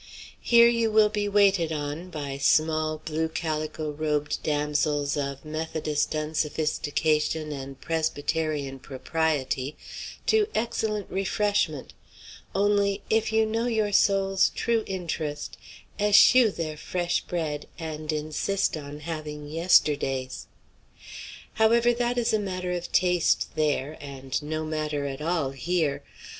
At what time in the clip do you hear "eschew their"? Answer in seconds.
15.99-16.77